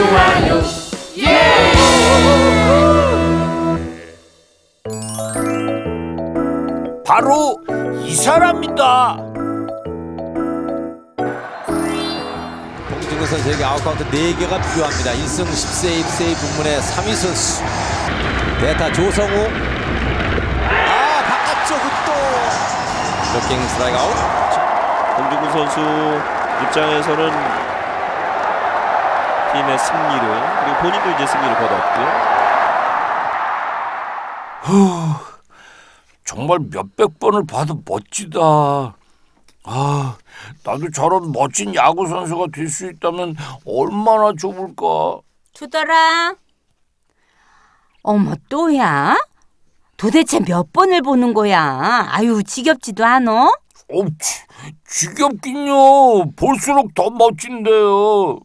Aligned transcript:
좋아요 0.00 0.62
바로 7.04 7.58
이 8.04 8.14
사람이다. 8.14 9.16
홍진구 12.90 13.26
선수에게 13.26 13.64
아웃카운트 13.64 14.04
4개가 14.06 14.62
필요합니다. 14.62 15.10
1승 15.12 15.44
10세이브 15.44 16.08
세이브 16.08 16.40
부문의 16.40 16.78
3위 16.78 17.14
선수. 17.14 17.62
대타 18.60 18.92
조성우. 18.92 19.48
아 20.68 21.22
바깥쪽은 21.28 21.84
또 22.06 22.12
블로킹 23.32 23.68
스트라이크 23.68 23.98
아웃. 23.98 24.14
홍준구 25.18 25.50
선수 25.50 25.80
입장에서는 26.62 27.59
팀의 29.52 29.78
승리를 29.78 30.60
그리고 30.64 30.78
본인도 30.80 31.10
이제 31.10 31.26
승리를 31.26 31.54
거뒀고요. 31.56 32.30
정말 36.24 36.58
몇백 36.70 37.18
번을 37.18 37.44
봐도 37.46 37.82
멋지다. 37.84 38.38
아, 39.64 40.16
나도 40.64 40.90
저런 40.92 41.32
멋진 41.32 41.74
야구 41.74 42.06
선수가 42.06 42.46
될 42.52 42.68
수 42.68 42.86
있다면 42.90 43.36
얼마나 43.66 44.32
좋을까. 44.38 45.20
두더라. 45.54 46.34
어머 48.02 48.34
또야? 48.48 49.16
도대체 49.96 50.40
몇 50.40 50.72
번을 50.72 51.02
보는 51.02 51.34
거야? 51.34 52.06
아유 52.10 52.42
지겹지도 52.42 53.04
않어? 53.04 53.52
어, 53.92 54.04
지, 54.18 54.40
지겹긴요. 54.86 56.30
볼수록 56.36 56.94
더 56.94 57.10
멋진데요. 57.10 58.38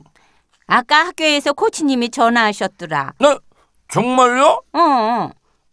아까 0.67 1.05
학교에서 1.07 1.53
코치님이 1.53 2.09
전화하셨더라. 2.09 3.13
네, 3.19 3.37
정말요? 3.89 4.61
어. 4.73 5.29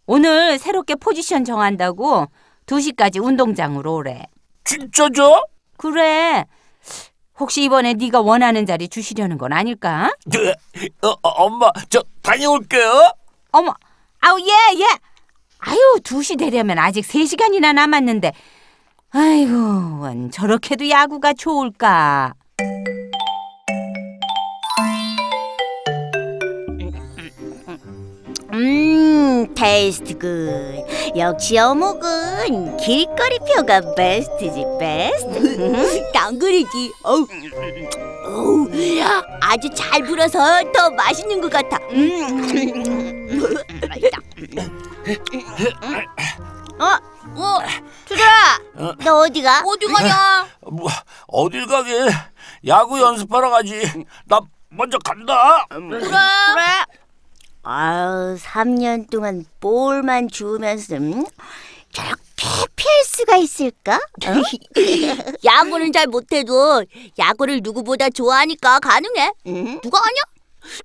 오늘 0.06 0.58
새롭게 0.58 0.96
포지션 0.96 1.44
정한다고 1.44 2.26
2시까지 2.66 3.22
운동장으로 3.24 3.94
오래. 3.94 4.26
진짜죠? 4.64 5.44
그래. 5.76 6.44
혹시 7.40 7.64
이번에 7.64 7.94
네가 7.94 8.20
원하는 8.20 8.66
자리 8.66 8.88
주시려는 8.88 9.38
건 9.38 9.52
아닐까? 9.52 10.14
네, 10.26 10.52
어, 11.02 11.08
어, 11.08 11.28
엄마, 11.44 11.70
저 11.88 12.02
다녀올게요. 12.22 13.10
어머. 13.52 13.74
아우 14.20 14.38
예, 14.40 14.78
예. 14.78 14.84
아유, 15.58 15.78
2시 16.02 16.38
되려면 16.38 16.78
아직 16.78 17.02
3시간이나 17.02 17.72
남았는데. 17.72 18.32
아이고, 19.10 20.00
원 20.00 20.30
저렇게도 20.30 20.88
야구가 20.88 21.32
좋을까? 21.34 22.34
Taste 29.62 30.18
good. 30.18 30.84
역시 31.16 31.56
어묵은 31.56 32.78
길거리 32.78 33.38
표가 33.38 33.94
베스트지, 33.94 34.64
베스트. 34.80 36.10
당근이지. 36.12 36.92
어우, 37.04 37.24
어우, 38.26 38.68
아주 39.40 39.70
잘 39.72 40.02
불어서 40.02 40.40
더 40.72 40.90
맛있는 40.90 41.40
것 41.40 41.48
같아. 41.48 41.76
음, 41.92 43.38
맛있다. 43.88 44.18
어, 46.80 46.98
어, 47.36 47.58
투들아, 48.06 48.96
너 49.04 49.20
어디가? 49.20 49.62
어디 49.64 49.86
가냐? 49.86 50.46
뭐, 50.72 50.90
어딜 51.28 51.66
가게? 51.66 51.92
야구 52.66 53.00
연습하러 53.00 53.50
가지. 53.50 53.80
나 54.24 54.40
먼저 54.70 54.98
간다. 54.98 55.66
그래. 55.70 56.00
그래. 56.00 57.01
아유, 57.64 58.36
3년 58.40 59.08
동안 59.10 59.44
볼만 59.60 60.28
주우면서 60.28 60.96
음? 60.96 61.24
저렇게 61.92 62.20
피할 62.74 63.04
수가 63.04 63.36
있을까? 63.36 63.96
어? 63.96 64.32
야구는 65.44 65.92
잘 65.92 66.06
못해도 66.08 66.84
야구를 67.18 67.60
누구보다 67.62 68.10
좋아하니까 68.10 68.80
가능해. 68.80 69.32
누가 69.82 69.98
아냐? 69.98 70.22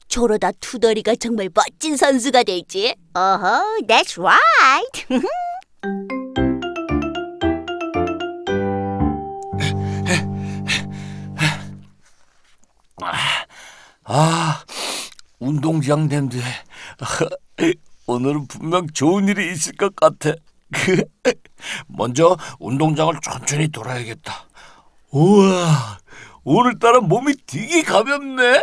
저러다 0.07 0.51
투덜이가 0.59 1.15
정말 1.15 1.49
멋진 1.53 1.97
선수가 1.97 2.43
될지. 2.43 2.95
어허, 3.13 3.79
that's 3.87 4.19
right. 4.19 5.05
운동장 15.67 16.07
냄새. 16.07 16.39
오늘은 18.07 18.47
분명 18.47 18.87
좋은 18.87 19.27
일이 19.27 19.51
있을 19.51 19.73
것 19.75 19.93
같아. 19.97 20.31
먼저 21.87 22.37
운동장을 22.59 23.13
천천히 23.21 23.67
돌아야겠다. 23.67 24.47
우와, 25.11 25.99
오늘따라 26.45 27.01
몸이 27.01 27.33
되게 27.45 27.83
가볍네. 27.83 28.61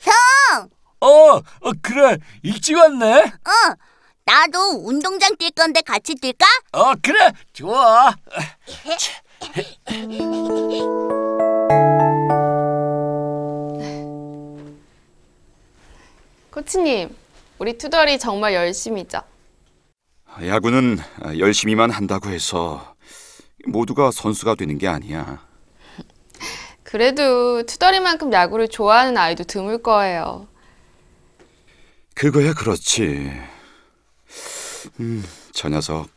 형, 0.00 0.70
어, 1.00 1.36
어 1.36 1.72
그래, 1.82 2.16
일찍 2.42 2.76
왔네. 2.76 3.24
어, 3.24 3.74
나도 4.24 4.86
운동장 4.86 5.36
뛸 5.36 5.50
건데 5.50 5.82
같이 5.82 6.14
뛸까? 6.14 6.46
어, 6.72 6.94
그래, 7.02 7.32
좋아. 7.52 8.14
코치님, 16.52 17.08
우리 17.58 17.78
투덜이 17.78 18.18
정말 18.18 18.52
열심히죠? 18.52 19.22
야구는 20.42 20.98
열심히만 21.38 21.90
한다고 21.90 22.28
해서 22.28 22.94
모두가 23.66 24.10
선수가 24.10 24.56
되는 24.56 24.76
게 24.76 24.86
아니야. 24.86 25.42
그래도 26.84 27.64
투덜이만큼 27.64 28.30
야구를 28.34 28.68
좋아하는 28.68 29.16
아이도 29.16 29.44
드물 29.44 29.82
거예요. 29.82 30.46
그거야 32.14 32.52
그렇지. 32.52 33.32
음, 35.00 35.24
저 35.52 35.70
녀석 35.70 36.10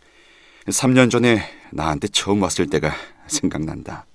3년 0.67 1.09
전에 1.09 1.49
나한테 1.71 2.09
처음 2.09 2.41
왔을 2.41 2.69
때가 2.69 2.93
생각난다. 3.27 4.05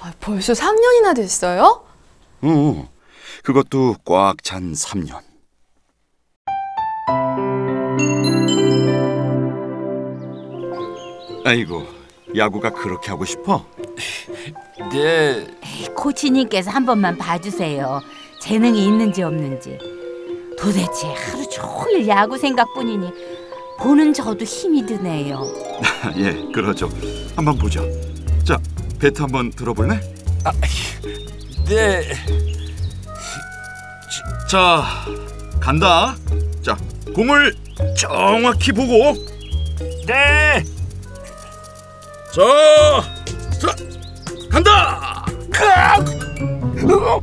아, 0.00 0.12
벌써 0.18 0.54
3년이나 0.54 1.14
됐어요? 1.14 1.84
어, 2.40 2.88
그것도 3.42 3.96
꽉 4.04 4.42
찬 4.42 4.72
3년. 4.72 5.20
아이고, 11.44 11.86
야구가 12.36 12.70
그렇게 12.70 13.10
하고 13.10 13.24
싶어? 13.24 13.64
네, 14.92 15.46
코치님께서 15.94 16.70
한 16.70 16.84
번만 16.84 17.16
봐주세요. 17.16 18.00
재능이 18.40 18.84
있는지 18.86 19.22
없는지. 19.22 19.78
도대체 20.58 21.06
하루 21.12 21.48
종일 21.48 22.08
야구 22.08 22.36
생각뿐이니 22.36 23.10
보는 23.78 24.12
저도 24.12 24.44
힘이 24.44 24.84
드네요. 24.86 25.44
예, 26.16 26.32
그러죠. 26.52 26.88
한번 27.36 27.56
보죠. 27.58 27.84
자, 28.44 28.58
배트 28.98 29.22
한번 29.22 29.50
들어볼래? 29.50 30.00
네. 31.68 32.02
자, 34.48 34.84
간다. 35.60 36.14
자, 36.62 36.76
공을 37.14 37.54
정확히 37.96 38.72
보고. 38.72 39.14
네. 40.06 40.62
자, 42.32 42.42
자, 43.60 43.74
간다. 44.50 45.24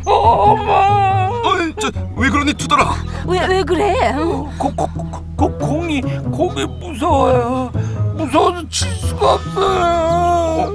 엄마. 0.06 1.30
어, 1.30 1.54
저, 1.80 1.90
왜 2.18 2.30
그러니 2.30 2.54
투더라? 2.54 2.94
왜 3.28 3.40
왜 3.48 3.64
그래? 3.64 4.12
어? 4.14 4.52
고, 4.58 4.74
고, 4.75 4.88
고, 4.88 5.24
고, 5.38 5.58
공이 5.58 6.02
공이 6.02 6.66
무서워요. 6.66 7.72
무서워서 8.18 8.68
칠 8.70 8.92
수가 8.96 9.34
없어요. 9.36 10.74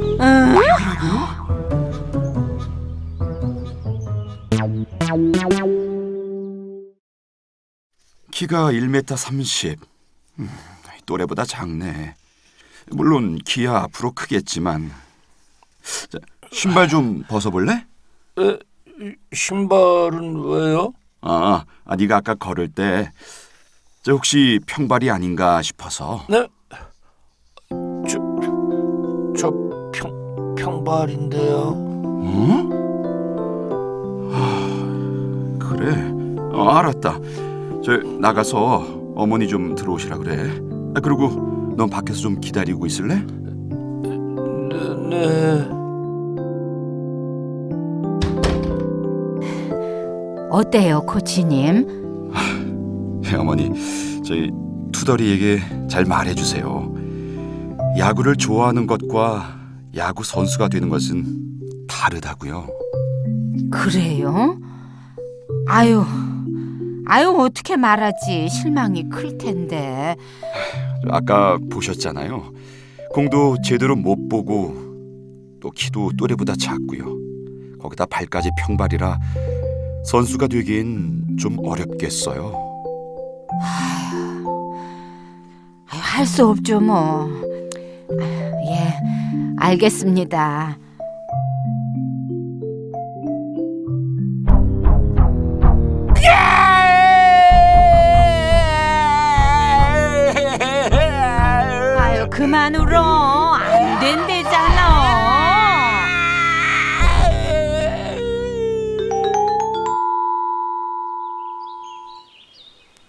키가 8.39 8.71
1m 8.71 9.17
30. 9.17 9.81
음, 10.39 10.49
또래보다 11.07 11.45
작네. 11.45 12.15
물론 12.93 13.37
키야 13.39 13.75
앞으로 13.79 14.13
크겠지만. 14.13 14.93
자, 16.09 16.21
신발 16.53 16.87
좀 16.87 17.25
벗어볼래? 17.25 17.85
에, 18.39 18.59
신발은 19.33 20.41
왜요? 20.45 20.93
아, 21.21 21.65
아, 21.85 21.97
네가 21.97 22.19
아까 22.19 22.37
걸을 22.37 22.69
때, 22.69 23.11
저 24.03 24.13
혹시 24.13 24.61
평발이 24.69 25.11
아닌가 25.11 25.61
싶어서. 25.61 26.25
네. 26.29 26.47
저, 28.09 28.19
저 29.37 29.51
평, 29.93 30.55
평발인데요. 30.55 31.73
응? 32.23 32.71
하, 34.33 35.59
그래. 35.59 36.13
어, 36.53 36.69
알았다. 36.77 37.19
저 37.89 37.97
나가서 37.97 39.15
어머니 39.17 39.49
좀 39.49 39.75
들어오시라 39.75 40.19
그래. 40.19 40.61
아, 40.95 41.01
그리고 41.01 41.75
넌 41.75 41.89
밖에서 41.89 42.21
좀 42.21 42.39
기다리고 42.39 42.85
있을래? 42.85 43.15
네. 44.05 44.11
네. 45.09 45.69
어때요, 50.51 51.01
코치님? 51.07 52.31
예, 53.25 53.37
어머니, 53.37 53.71
저희 54.23 54.51
투덜이에게 54.93 55.89
잘 55.89 56.05
말해주세요. 56.05 56.95
야구를 57.97 58.37
좋아하는 58.37 58.87
것과 58.87 59.57
야구 59.97 60.25
선수가 60.25 60.69
되는 60.69 60.91
것은 60.91 61.25
다르다고요. 61.89 62.67
그래요? 63.71 64.59
아유, 65.67 66.05
아유 67.09 67.35
어떻게 67.41 67.77
말하지? 67.77 68.49
실망이 68.51 69.09
클 69.09 69.37
텐데. 69.39 70.15
아까 71.11 71.59
보셨잖아요. 71.71 72.53
공도 73.15 73.57
제대로 73.65 73.97
못 73.97 74.29
보고 74.29 74.75
또 75.61 75.71
키도 75.71 76.11
또래보다 76.19 76.55
작고요. 76.57 77.17
거기다 77.81 78.07
발까지 78.07 78.51
평발이라 78.59 79.19
선수가 80.07 80.49
되기엔 80.49 81.37
좀 81.39 81.59
어렵겠어요. 81.65 82.67
할 85.87 86.27
수 86.27 86.49
없죠 86.49 86.81
뭐. 86.81 87.29
아유, 88.21 88.53
예, 88.67 88.95
알겠습니다. 89.59 90.77
그만 102.49 102.75
울어 102.75 103.57
안 103.57 104.01
된대잖아. 104.01 105.29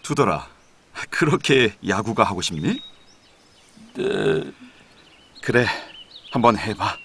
투더라, 0.03 0.45
그렇게 1.09 1.73
야구가 1.87 2.25
하고 2.25 2.41
싶니? 2.41 2.81
네. 3.93 4.43
그래, 5.41 5.65
한번 6.33 6.57
해봐. 6.57 6.97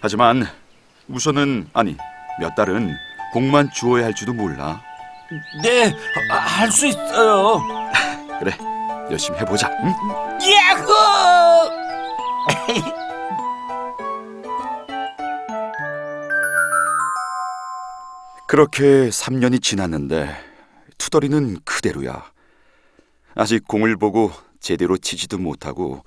하지만 0.00 0.48
우선은 1.06 1.70
아니 1.74 1.96
몇 2.40 2.56
달은 2.56 2.92
공만 3.32 3.70
주어야 3.70 4.06
할지도 4.06 4.32
몰라. 4.32 4.82
네, 5.62 5.94
할 6.28 6.72
수 6.72 6.88
있어요. 6.88 7.62
그래, 8.40 8.50
열심히 9.10 9.38
해보자. 9.38 9.68
응? 9.82 9.94
야구! 10.52 10.92
그렇게 18.46 19.10
3년이 19.10 19.62
지났는데 19.62 20.34
투덜이는 20.96 21.58
그대로야. 21.64 22.32
아직 23.34 23.68
공을 23.68 23.96
보고 23.96 24.32
제대로 24.58 24.96
치지도 24.96 25.38
못하고 25.38 26.02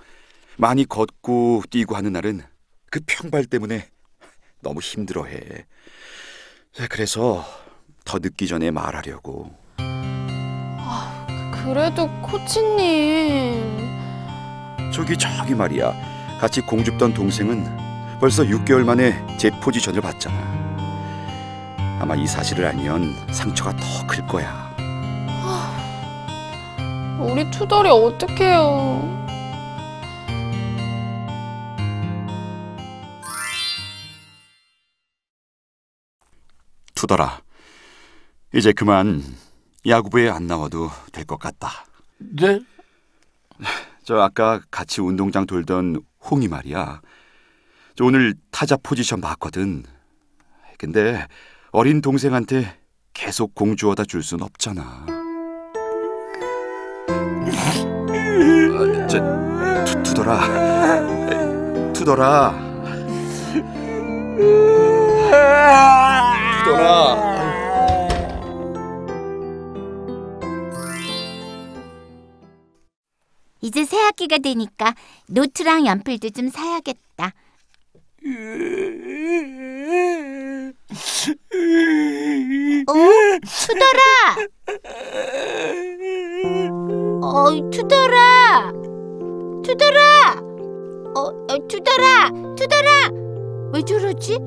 많이 0.57 0.85
걷고 0.85 1.63
뛰고 1.69 1.95
하는 1.95 2.13
날은 2.13 2.41
그 2.89 2.99
평발 3.05 3.45
때문에 3.45 3.89
너무 4.61 4.79
힘들어해. 4.79 5.65
그래서 6.89 7.45
더 8.05 8.19
늦기 8.19 8.47
전에 8.47 8.71
말하려고. 8.71 9.60
그래도 11.63 12.09
코치님. 12.21 13.79
저기 14.93 15.17
저기 15.17 15.55
말이야. 15.55 15.93
같이 16.39 16.61
공 16.61 16.83
줍던 16.83 17.13
동생은 17.13 18.17
벌써 18.19 18.43
6개월 18.43 18.83
만에 18.83 19.25
제 19.37 19.49
포지션을 19.49 20.01
받잖아. 20.01 20.35
아마 21.99 22.15
이 22.15 22.25
사실을 22.25 22.65
알면 22.65 23.33
상처가 23.33 23.75
더 23.75 24.07
클 24.07 24.25
거야. 24.27 24.71
우리 27.19 27.49
투덜이 27.51 27.87
어떡해요. 27.89 29.21
투덜아. 36.95 37.41
이제 38.53 38.73
그만 38.73 39.23
야구부에 39.87 40.29
안 40.29 40.47
나와도 40.47 40.89
될 41.11 41.25
것 41.25 41.37
같다. 41.39 41.69
네? 42.17 42.59
저 44.03 44.19
아까 44.19 44.59
같이 44.71 45.01
운동장 45.01 45.45
돌던 45.45 46.01
홍이 46.29 46.47
말이야. 46.47 47.01
저 47.95 48.05
오늘 48.05 48.35
타자 48.51 48.77
포지션 48.81 49.21
봤거든. 49.21 49.83
근데 50.77 51.25
어린 51.71 52.01
동생한테 52.01 52.77
계속 53.13 53.53
공 53.55 53.75
주워다 53.75 54.05
줄 54.05 54.21
순 54.23 54.41
없잖아. 54.41 55.05
아, 57.57 59.07
저 59.07 59.19
투, 59.85 60.03
투덜아. 60.03 61.93
투덜아. 61.93 62.71
투더라. 66.63 67.30
이제 73.71 73.85
새 73.85 73.95
학기가 73.97 74.37
되니까 74.39 74.93
노트랑 75.27 75.85
연필도 75.85 76.31
좀 76.31 76.49
사야겠다. 76.49 77.31
어? 82.85 82.93
투더라! 83.65 84.01
어, 87.23 87.69
투더라! 87.71 88.73
투더라! 89.63 90.35
어, 91.15 91.21
어, 91.21 91.67
투더라! 91.69 92.29
투더라! 92.57 93.09
왜 93.73 93.81
저러지? 93.83 94.37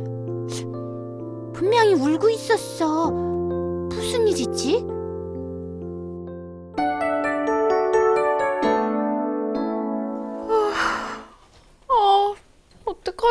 분명히 1.54 1.94
울고 1.94 2.28
있었어. 2.28 3.10
무슨 3.10 4.28
일이지? 4.28 4.84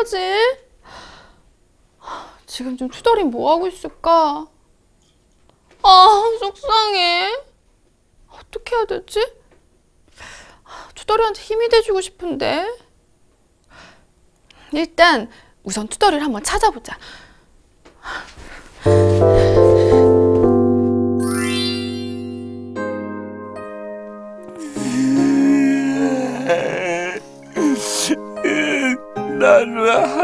어떡하지? 0.04 0.16
지금 2.46 2.76
좀 2.76 2.88
투덜이 2.88 3.24
뭐 3.24 3.50
하고 3.52 3.66
있을까? 3.66 4.46
아, 5.82 6.36
속상해. 6.38 7.32
어떻게 8.28 8.76
해야 8.76 8.84
되지? 8.84 9.20
투덜이한테 10.94 11.40
힘이 11.40 11.68
돼주고 11.68 12.00
싶은데. 12.02 12.66
일단 14.72 15.30
우선 15.62 15.88
투덜이를 15.88 16.22
한번 16.22 16.42
찾아보자. 16.42 16.98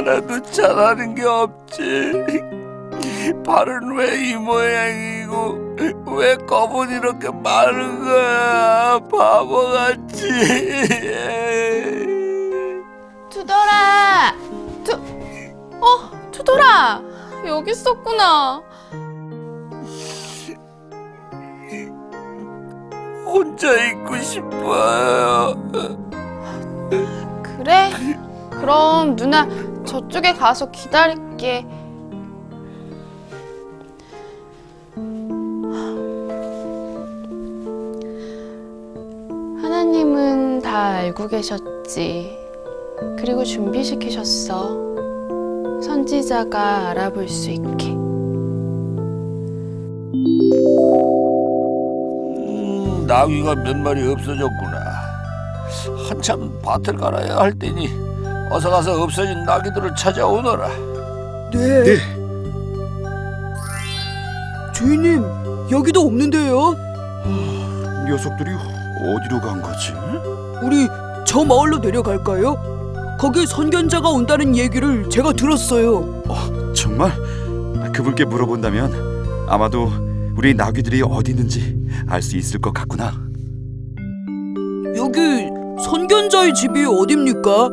하나도 0.01 0.41
잘하는 0.51 1.15
게 1.15 1.25
없지? 1.27 2.13
발은 3.45 3.97
왜 3.97 4.17
이 4.31 4.35
모양이고 4.35 5.77
왜 6.17 6.37
겁은 6.37 6.91
이렇게 6.91 7.31
많은 7.31 8.03
거야 8.05 8.99
바보같이 9.11 10.29
투덜아! 13.31 14.35
투, 14.85 14.93
어, 15.81 16.11
투덜아! 16.33 17.03
여기 17.47 17.71
있었구나. 17.73 18.63
혼자 23.25 23.73
있고 23.87 24.17
싶어요 24.17 25.55
그래? 27.43 27.91
그럼 28.51 29.15
누나 29.15 29.47
저쪽에 29.91 30.33
가서 30.35 30.71
기다릴게. 30.71 31.67
하나님은 39.61 40.61
다 40.61 40.79
알고 40.91 41.27
계셨지. 41.27 42.39
그리고 43.19 43.43
준비시키셨어. 43.43 44.79
선지자가 45.83 46.91
알아볼 46.91 47.29
수 47.29 47.51
있게. 47.51 47.89
음, 52.47 53.07
나귀가 53.09 53.57
몇 53.57 53.77
마리 53.77 54.07
없어졌구나. 54.07 54.79
한참 56.09 56.57
밭을 56.63 56.97
갈아야 56.97 57.39
할 57.39 57.53
때니 57.59 58.10
어서 58.51 58.69
가서 58.71 59.01
없어진 59.03 59.45
나귀들을 59.45 59.95
찾아오너라. 59.95 60.69
네. 61.53 61.83
네. 61.85 61.97
주인님, 64.75 65.25
여기도 65.71 66.01
없는데요. 66.01 66.75
녀석들이 68.09 68.51
어디로 68.51 69.41
간 69.41 69.63
거지? 69.63 69.93
우리 70.63 70.89
저 71.25 71.45
마을로 71.45 71.79
내려갈까요? 71.79 73.17
거기 73.21 73.47
선견자가 73.47 74.09
온다는 74.09 74.57
얘기를 74.57 75.09
제가 75.11 75.33
들었어요. 75.33 76.23
정말 76.75 77.13
그분께 77.93 78.25
물어본다면 78.25 79.47
아마도 79.49 79.91
우리 80.37 80.55
나귀들이 80.55 81.03
어디 81.03 81.33
있는지 81.33 81.77
알 82.09 82.23
수 82.23 82.37
있을 82.37 82.61
것 82.61 82.73
같구나. 82.73 83.13
여기 84.97 85.21
선견자의 85.85 86.55
집이 86.55 86.85
어딥니까? 86.87 87.69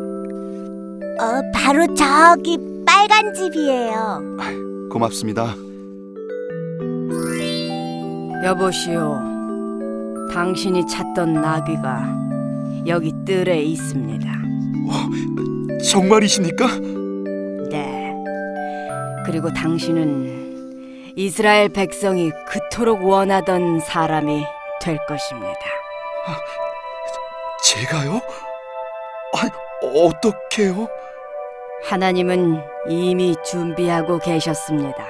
어, 1.68 1.70
바로 1.70 1.86
저기 1.96 2.58
빨간 2.86 3.34
집이에요. 3.34 4.22
고맙습니다. 4.90 5.54
여보시오, 8.46 9.20
당신이 10.34 10.88
찾던 10.88 11.34
나귀가 11.34 12.06
여기 12.88 13.12
뜰에 13.26 13.64
있습니다. 13.64 14.26
정말이십니까? 15.92 16.68
네. 17.70 18.16
그리고 19.26 19.52
당신은 19.52 21.14
이스라엘 21.18 21.68
백성이 21.68 22.32
그토록 22.48 23.04
원하던 23.04 23.82
사람이 23.82 24.46
될 24.80 24.98
것입니다. 25.06 25.60
제가요? 27.62 28.22
아, 29.36 29.50
어떻게요? 29.84 30.88
하나님은 31.90 32.62
이미 32.90 33.34
준비하고 33.46 34.20
계셨습니다. 34.20 35.06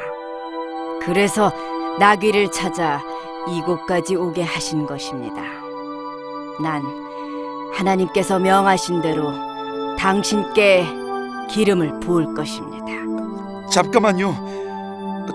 그래서 1.01 1.51
나귀를 1.98 2.51
찾아 2.51 3.01
이곳까지 3.50 4.15
오게 4.15 4.43
하신 4.43 4.86
것입니다. 4.86 5.41
난 6.62 6.84
하나님께서 7.74 8.38
명하신 8.38 9.01
대로 9.01 9.34
당신께 9.98 10.86
기름을 11.50 12.00
부을 12.00 12.36
것입니다. 12.36 12.86
잠깐만요. 13.72 14.36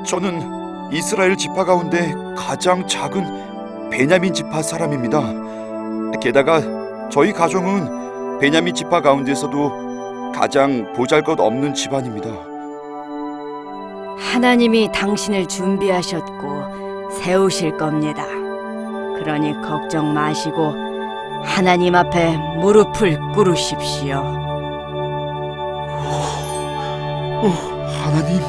저는 0.07 0.93
이스라엘 0.93 1.37
지파 1.37 1.65
가운데 1.65 2.15
가장 2.37 2.87
작은 2.87 3.91
베냐민 3.91 4.33
지파 4.33 4.63
사람입니다. 4.63 5.21
게다가 6.21 6.61
저희 7.11 7.33
가정은 7.33 8.39
베냐민 8.39 8.77
지파 8.77 9.01
가운데서도 9.01 9.92
가장 10.33 10.93
보잘것없는 10.95 11.75
집안입니다. 11.75 12.31
하나님이 14.19 14.91
당신을 14.93 15.47
준비하셨고 15.47 17.11
세우실 17.23 17.77
겁니다. 17.77 18.25
그러니 19.19 19.53
걱정 19.63 20.13
마시고 20.15 20.73
하나님 21.45 21.95
앞에 21.95 22.37
무릎을 22.61 23.19
꿇으십시오. 23.35 24.17
어, 27.45 27.49
하나님, 28.05 28.41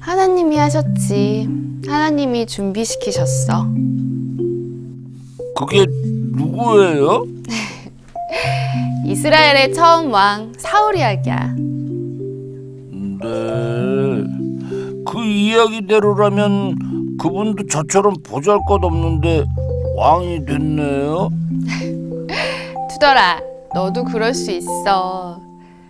하나님이 0.00 0.56
하셨지. 0.56 1.48
하나님이 1.86 2.46
준비시키셨어. 2.46 3.66
그게 5.66 5.86
누구예요? 6.32 7.24
이스라엘의 9.06 9.72
처음 9.74 10.12
왕 10.12 10.52
사울 10.56 10.96
이야기야. 10.96 11.54
네. 13.22 14.24
그 15.06 15.24
이야기대로라면 15.24 17.16
그분도 17.18 17.66
저처럼 17.68 18.14
보잘것없는데 18.24 19.44
왕이 19.96 20.44
됐네요. 20.46 21.30
투덜아, 22.90 23.40
너도 23.74 24.04
그럴 24.04 24.34
수 24.34 24.50
있어. 24.50 25.40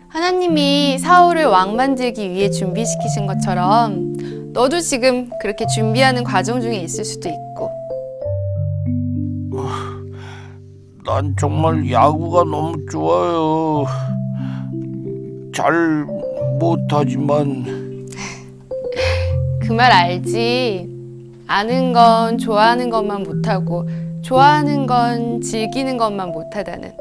하나님이 0.08 0.98
사울을 0.98 1.46
왕 1.46 1.76
만들기 1.76 2.30
위해 2.30 2.50
준비시키신 2.50 3.26
것처럼 3.26 4.12
너도 4.52 4.80
지금 4.80 5.30
그렇게 5.40 5.64
준비하는 5.66 6.24
과정 6.24 6.60
중에 6.60 6.76
있을 6.76 7.04
수도 7.04 7.28
있고. 7.30 7.51
난 11.04 11.34
정말 11.38 11.90
야구가 11.90 12.44
너무 12.44 12.76
좋아요. 12.90 13.84
잘 15.54 16.06
못하지만 16.58 17.64
그 19.60 19.72
말 19.74 19.90
알지? 19.92 20.88
아는 21.46 21.92
건 21.92 22.38
좋아하는 22.38 22.88
것만 22.90 23.22
못하고 23.24 23.88
좋아하는 24.22 24.86
건 24.86 25.40
즐기는 25.40 25.96
것만 25.96 26.30
못하다는. 26.30 26.92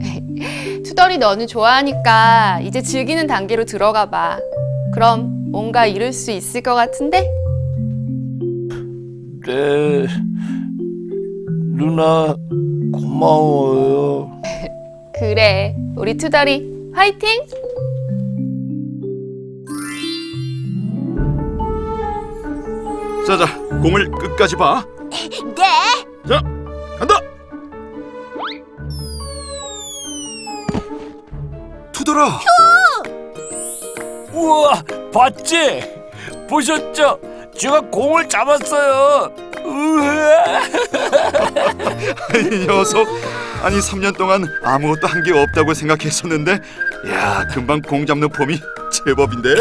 투덜이 0.84 1.18
너는 1.18 1.46
좋아하니까 1.46 2.60
이제 2.62 2.82
즐기는 2.82 3.26
단계로 3.26 3.64
들어가 3.64 4.10
봐. 4.10 4.38
그럼 4.92 5.50
뭔가 5.50 5.86
이룰 5.86 6.12
수 6.12 6.30
있을 6.30 6.62
것 6.62 6.74
같은데? 6.74 7.28
네 9.46 10.06
누나 11.80 12.36
고마워요. 12.92 14.30
그래, 15.18 15.74
우리 15.96 16.14
투덜이 16.14 16.92
화이팅! 16.94 17.28
자자, 23.26 23.46
공을 23.82 24.10
끝까지 24.10 24.56
봐. 24.56 24.84
네. 25.10 26.28
자, 26.28 26.42
간다. 26.98 27.14
투더라. 31.92 32.40
우와 34.34 34.82
봤지? 35.12 35.80
보셨죠? 36.46 37.18
제가 37.56 37.80
공을 37.82 38.28
잡았어요. 38.28 39.39
우와. 39.64 40.60
이 42.34 42.66
녀석. 42.66 43.06
아니 43.62 43.78
3년 43.78 44.16
동안 44.16 44.44
아무것도 44.64 45.06
한 45.06 45.22
게 45.22 45.32
없다고 45.32 45.74
생각했었는데, 45.74 46.58
야, 47.10 47.46
금방 47.52 47.80
공 47.82 48.06
잡는 48.06 48.28
폼이 48.30 48.58
제법인데. 48.92 49.54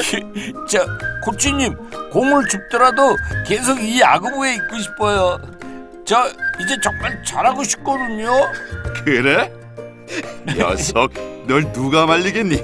자 0.67 0.85
코치님 1.25 1.75
공을 2.11 2.47
줍더라도 2.47 3.15
계속 3.45 3.81
이 3.81 3.99
야구부에 3.99 4.55
있고 4.55 4.77
싶어요. 4.79 5.37
저 6.05 6.27
이제 6.61 6.77
정말 6.81 7.21
잘하고 7.23 7.63
싶거든요. 7.63 8.31
그래? 9.05 9.51
녀석, 10.55 11.11
널 11.45 11.71
누가 11.71 12.05
말리겠니? 12.07 12.63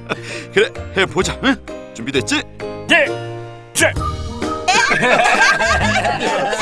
그래, 0.52 0.68
해보자. 0.96 1.38
응? 1.44 1.56
준비됐지? 1.94 2.42
네. 2.88 3.06
자. 3.72 3.90